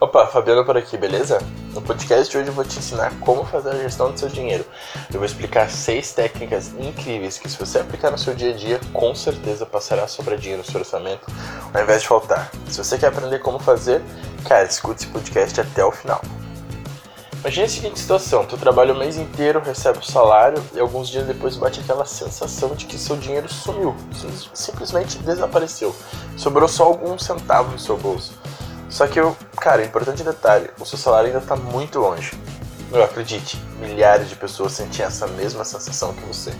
[0.00, 1.38] Opa, Fabiano por aqui, beleza?
[1.74, 4.64] No podcast de hoje eu vou te ensinar como fazer a gestão do seu dinheiro.
[5.12, 8.80] Eu vou explicar seis técnicas incríveis que, se você aplicar no seu dia a dia,
[8.92, 10.06] com certeza passará
[10.38, 11.26] dinheiro no seu orçamento,
[11.74, 12.48] ao invés de faltar.
[12.68, 14.00] Se você quer aprender como fazer,
[14.46, 16.22] cara, escute esse podcast até o final.
[17.40, 21.26] Imagine a seguinte situação: tu trabalha o mês inteiro, recebe o salário e alguns dias
[21.26, 23.96] depois bate aquela sensação de que seu dinheiro sumiu,
[24.54, 25.92] simplesmente desapareceu.
[26.36, 28.38] Sobrou só alguns centavos no seu bolso.
[28.88, 32.32] Só que, eu, cara, importante detalhe, o seu salário ainda está muito longe.
[32.90, 36.52] Eu acredite, milhares de pessoas sentem essa mesma sensação que você.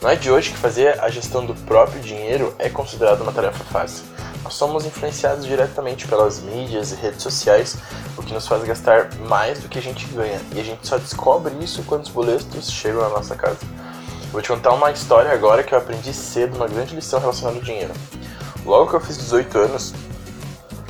[0.00, 3.62] Não é de hoje que fazer a gestão do próprio dinheiro é considerado uma tarefa
[3.64, 4.04] fácil.
[4.42, 7.76] Nós somos influenciados diretamente pelas mídias e redes sociais,
[8.16, 10.40] o que nos faz gastar mais do que a gente ganha.
[10.52, 13.60] E a gente só descobre isso quando os boletos chegam na nossa casa.
[14.32, 17.62] Vou te contar uma história agora que eu aprendi cedo, uma grande lição relacionada ao
[17.62, 17.92] dinheiro.
[18.66, 19.94] Logo que eu fiz 18 anos,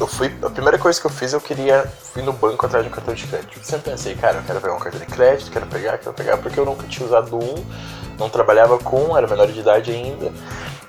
[0.03, 0.35] eu fui.
[0.43, 3.15] A primeira coisa que eu fiz, eu queria fui no banco atrás de um cartão
[3.15, 3.57] de crédito.
[3.57, 6.37] Eu sempre pensei, cara, eu quero pegar um cartão de crédito, quero pegar, quero pegar,
[6.39, 7.55] porque eu nunca tinha usado um,
[8.19, 10.33] não trabalhava com, era menor de idade ainda.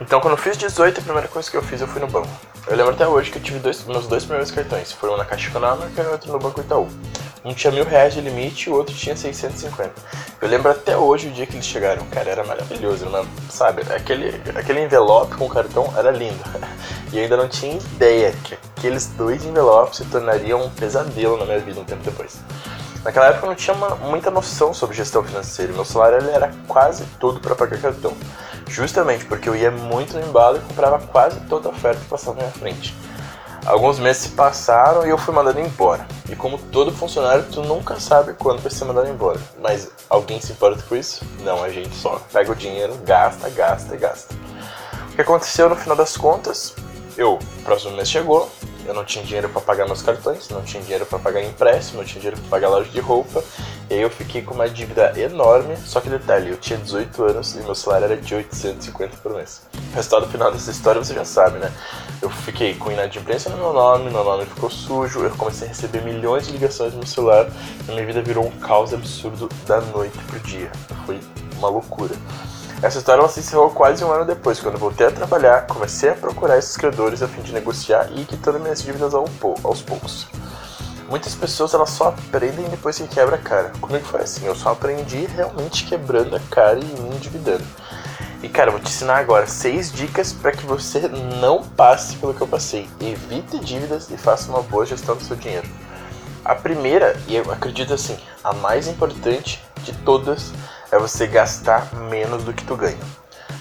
[0.01, 2.27] Então, quando eu fiz 18, a primeira coisa que eu fiz, eu fui no banco.
[2.67, 4.91] Eu lembro até hoje que eu tive dois, meus dois primeiros cartões.
[4.91, 6.87] Foram um na Caixa Econômica e outro no Banco Itaú.
[7.45, 9.91] Um tinha mil reais de limite o outro tinha 650.
[10.41, 12.05] Eu lembro até hoje o dia que eles chegaram.
[12.05, 13.25] Cara, era maravilhoso, né?
[13.49, 13.81] sabe?
[13.93, 16.41] Aquele, aquele envelope com o cartão era lindo.
[17.13, 21.45] E eu ainda não tinha ideia que aqueles dois envelopes se tornariam um pesadelo na
[21.45, 22.39] minha vida um tempo depois.
[23.03, 25.71] Naquela época eu não tinha uma, muita noção sobre gestão financeira.
[25.73, 28.17] Meu salário ele era quase todo para pagar cartão.
[28.67, 32.37] Justamente porque eu ia muito no embalo e comprava quase toda a oferta que passava
[32.37, 32.95] na minha frente.
[33.63, 36.07] Alguns meses se passaram e eu fui mandado embora.
[36.27, 39.39] E como todo funcionário, tu nunca sabe quando vai ser mandado embora.
[39.61, 41.23] Mas alguém se importa com isso?
[41.41, 44.33] Não, a gente só pega o dinheiro, gasta, gasta e gasta.
[45.11, 46.73] O que aconteceu no final das contas?
[47.17, 48.49] Eu, o próximo mês chegou,
[48.85, 52.05] eu não tinha dinheiro para pagar meus cartões, não tinha dinheiro para pagar empréstimo, não
[52.05, 53.43] tinha dinheiro para pagar loja de roupa.
[53.89, 55.77] E aí eu fiquei com uma dívida enorme.
[55.85, 59.61] Só que detalhe, eu tinha 18 anos e meu salário era de 850 por mês.
[59.91, 61.71] O resultado final dessa história você já sabe, né?
[62.21, 66.01] Eu fiquei com inadimplência no meu nome, meu nome ficou sujo, eu comecei a receber
[66.01, 67.47] milhões de ligações no meu celular
[67.87, 70.71] e minha vida virou um caos absurdo da noite pro dia.
[71.05, 71.19] Foi
[71.57, 72.15] uma loucura.
[72.83, 76.57] Essa história se encerrou quase um ano depois, quando voltei a trabalhar, comecei a procurar
[76.57, 80.27] esses credores a fim de negociar e quitando minhas dívidas aos poucos.
[81.09, 83.71] Muitas pessoas elas só aprendem depois que quebra a cara.
[83.79, 87.63] Comigo foi assim, eu só aprendi realmente quebrando a cara e me endividando.
[88.41, 91.07] E cara, eu vou te ensinar agora seis dicas para que você
[91.39, 92.89] não passe pelo que eu passei.
[92.99, 95.69] Evite dívidas e faça uma boa gestão do seu dinheiro.
[96.43, 100.51] A primeira, e eu acredito assim, a mais importante de todas,
[100.93, 102.97] é você gastar menos do que tu ganha.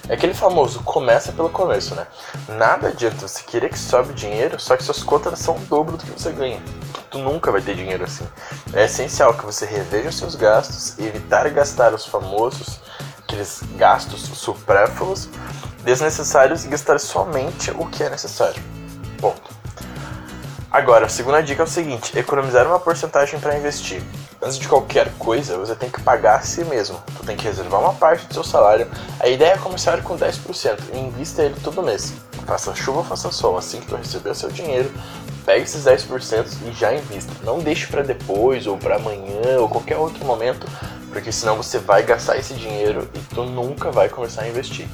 [0.07, 2.07] É aquele famoso começa pelo começo, né?
[2.47, 6.05] Nada adianta você querer que sobe dinheiro, só que suas contas são o dobro do
[6.05, 6.63] que você ganha.
[7.11, 8.29] Tu nunca vai ter dinheiro assim.
[8.75, 12.81] É essencial que você reveja os seus gastos evitar gastar os famosos,
[13.23, 15.31] aqueles gastos supérfluos,
[15.85, 18.63] desnecessários e gastar somente o que é necessário.
[20.73, 24.03] Agora, a segunda dica é o seguinte: economizar uma porcentagem para investir.
[24.41, 26.99] Antes de qualquer coisa, você tem que pagar a si mesmo.
[27.15, 28.89] Tu tem que reservar uma parte do seu salário.
[29.21, 32.15] A ideia é começar com 10% e invista ele todo mês.
[32.47, 34.91] Faça chuva faça sol, assim que tu receber o seu dinheiro,
[35.45, 37.31] pegue esses 10% e já invista.
[37.45, 40.67] Não deixe para depois ou para amanhã ou qualquer outro momento,
[41.13, 44.89] porque senão você vai gastar esse dinheiro e tu nunca vai começar a investir.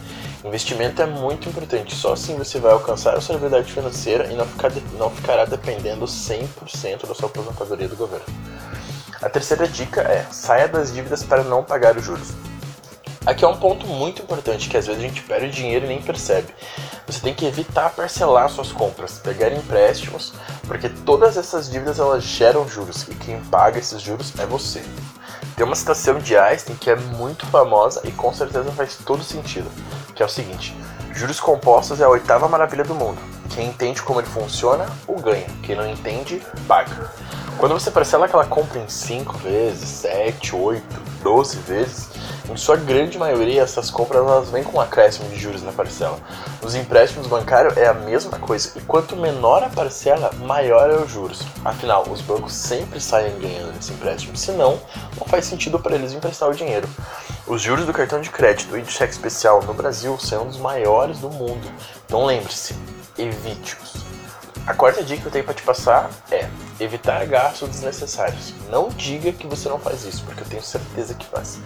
[0.45, 4.47] Investimento é muito importante, só assim você vai alcançar a sua liberdade financeira e não,
[4.47, 8.27] ficar, não ficará dependendo 100% da sua aposentadoria do governo.
[9.21, 12.29] A terceira dica é: saia das dívidas para não pagar os juros.
[13.27, 16.01] Aqui é um ponto muito importante que às vezes a gente perde dinheiro e nem
[16.01, 16.55] percebe.
[17.07, 20.33] Você tem que evitar parcelar suas compras, pegar empréstimos,
[20.67, 24.83] porque todas essas dívidas elas geram juros e quem paga esses juros é você.
[25.57, 29.69] Tem uma citação de Einstein que é muito famosa e com certeza faz todo sentido,
[30.19, 30.77] que é o seguinte:
[31.15, 33.19] juros compostos é a oitava maravilha do mundo.
[33.55, 35.47] Quem entende como ele funciona, o ganha.
[35.63, 37.11] Quem não entende, paga.
[37.57, 40.83] Quando você parcela aquela compra em 5 vezes, 7, 8,
[41.23, 42.09] 12 vezes,
[42.51, 46.19] em sua grande maioria essas compras elas vêm com um acréscimo de juros na parcela.
[46.63, 51.11] Nos empréstimos bancários é a mesma coisa, e quanto menor a parcela, maior é os
[51.11, 51.43] juros.
[51.65, 54.81] Afinal, os bancos sempre saem ganhando nesse empréstimo, senão
[55.19, 56.89] não faz sentido para eles emprestar o dinheiro.
[57.49, 60.59] Os juros do cartão de crédito e de cheque especial no Brasil são um dos
[60.59, 61.67] maiores do mundo,
[62.05, 62.75] então lembre-se,
[63.17, 64.05] evite-os.
[64.67, 66.47] A quarta dica que eu tenho para te passar é
[66.79, 68.53] evitar gastos desnecessários.
[68.69, 71.59] Não diga que você não faz isso, porque eu tenho certeza que faz.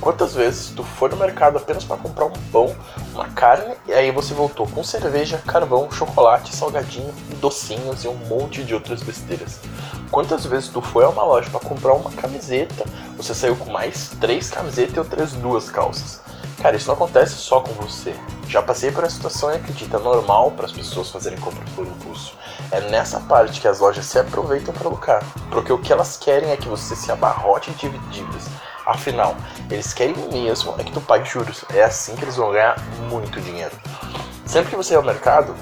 [0.00, 2.74] Quantas vezes tu foi no mercado apenas para comprar um pão,
[3.14, 8.64] uma carne, e aí você voltou com cerveja, carvão, chocolate, salgadinho, docinhos e um monte
[8.64, 9.60] de outras besteiras?
[10.10, 12.84] Quantas vezes tu foi a uma loja para comprar uma camiseta,
[13.18, 16.20] você saiu com mais três camisetas e outras duas calças?
[16.62, 18.14] Cara, isso não acontece só com você.
[18.48, 21.84] Já passei por essa situação e acredita, é normal para as pessoas fazerem compra por
[21.84, 22.38] impulso.
[22.70, 26.50] É nessa parte que as lojas se aproveitam para lucrar, porque o que elas querem
[26.50, 28.44] é que você se abarrote de dívidas.
[28.86, 29.36] Afinal,
[29.68, 31.64] eles querem mesmo é que tu pague juros.
[31.74, 32.80] É assim que eles vão ganhar
[33.10, 33.76] muito dinheiro.
[34.46, 35.54] Sempre que você ir ao mercado,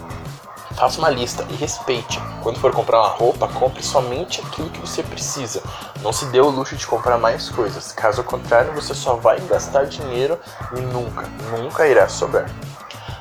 [0.76, 2.20] faça uma lista e respeite.
[2.42, 5.62] Quando for comprar uma roupa, compre somente aquilo que você precisa.
[6.02, 7.92] Não se dê o luxo de comprar mais coisas.
[7.92, 10.38] Caso contrário, você só vai gastar dinheiro
[10.76, 12.50] e nunca, nunca irá sobrar.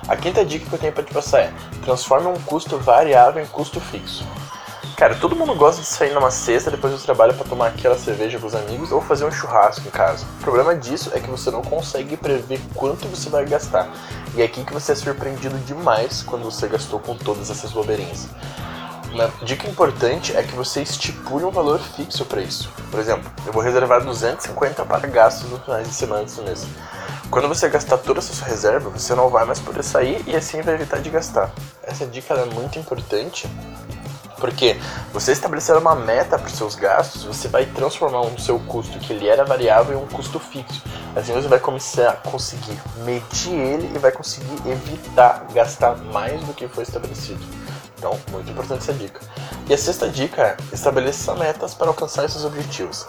[0.07, 1.53] A quinta dica que eu tenho para te passar é:
[1.83, 4.23] transforme um custo variável em custo fixo.
[4.95, 8.39] Cara, todo mundo gosta de sair numa sexta depois do trabalho para tomar aquela cerveja
[8.39, 10.25] com os amigos ou fazer um churrasco em casa.
[10.39, 13.91] O problema disso é que você não consegue prever quanto você vai gastar.
[14.35, 18.29] E é aqui que você é surpreendido demais quando você gastou com todas essas bobeirinhas.
[19.11, 22.71] Uma dica importante é que você estipule um valor fixo para isso.
[22.89, 26.65] Por exemplo, eu vou reservar 250 para gastos no finais de semana desse mês.
[27.29, 30.61] Quando você gastar toda essa sua reserva, você não vai mais poder sair e assim
[30.61, 31.51] vai evitar de gastar.
[31.83, 33.45] Essa dica é muito importante
[34.37, 34.79] porque
[35.13, 39.13] você estabelecer uma meta para os seus gastos, você vai transformar o seu custo que
[39.13, 40.81] ele era variável em um custo fixo.
[41.15, 46.53] Assim você vai começar a conseguir medir ele e vai conseguir evitar gastar mais do
[46.53, 47.43] que foi estabelecido.
[47.97, 49.21] Então, muito importante essa dica.
[49.69, 53.07] E a sexta dica é estabeleça metas para alcançar esses objetivos.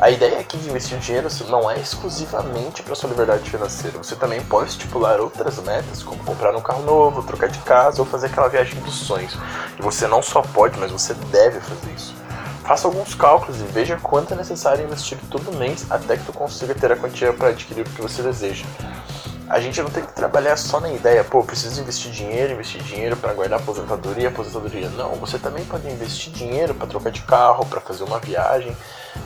[0.00, 3.98] A ideia aqui de investir dinheiro não é exclusivamente para sua liberdade financeira.
[3.98, 8.06] Você também pode estipular outras metas, como comprar um carro novo, trocar de casa ou
[8.06, 9.36] fazer aquela viagem dos sonhos.
[9.76, 12.14] E você não só pode, mas você deve fazer isso.
[12.62, 16.76] Faça alguns cálculos e veja quanto é necessário investir todo mês até que tu consiga
[16.76, 18.66] ter a quantia para adquirir o que você deseja
[19.48, 23.16] a gente não tem que trabalhar só na ideia, pô, preciso investir dinheiro, investir dinheiro
[23.16, 24.90] para guardar aposentadoria, aposentadoria.
[24.90, 28.76] Não, você também pode investir dinheiro para trocar de carro, para fazer uma viagem.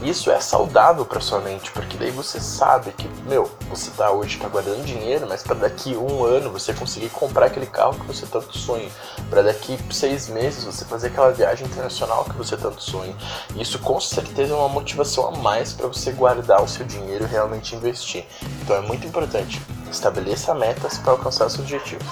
[0.00, 4.38] Isso é saudável para sua mente, porque daí você sabe que, meu, você tá hoje
[4.38, 8.24] tá guardando dinheiro, mas para daqui um ano você conseguir comprar aquele carro que você
[8.24, 8.88] tanto sonha,
[9.28, 13.14] para daqui seis meses você fazer aquela viagem internacional que você tanto sonha.
[13.56, 17.28] Isso com certeza é uma motivação a mais para você guardar o seu dinheiro e
[17.28, 18.24] realmente investir.
[18.62, 19.60] Então é muito importante
[19.92, 22.06] Estabeleça metas para alcançar seus objetivos.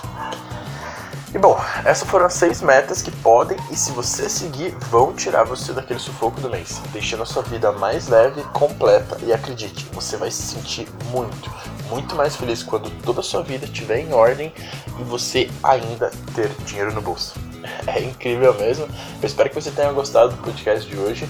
[1.32, 5.44] E bom, essas foram as seis metas que podem e se você seguir vão tirar
[5.44, 10.16] você daquele sufoco do mês, deixando a sua vida mais leve, completa e acredite, você
[10.16, 11.48] vai se sentir muito,
[11.88, 14.52] muito mais feliz quando toda a sua vida estiver em ordem
[14.98, 17.34] e você ainda ter dinheiro no bolso.
[17.86, 18.86] É incrível mesmo.
[19.22, 21.28] Eu espero que você tenha gostado do podcast de hoje.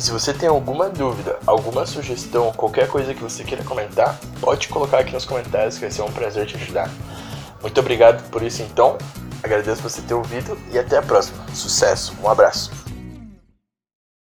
[0.00, 4.66] E se você tem alguma dúvida, alguma sugestão, qualquer coisa que você queira comentar, pode
[4.68, 6.90] colocar aqui nos comentários que vai ser um prazer te ajudar.
[7.60, 8.96] Muito obrigado por isso então.
[9.42, 11.44] Agradeço você ter ouvido e até a próxima.
[11.52, 12.89] Sucesso, um abraço.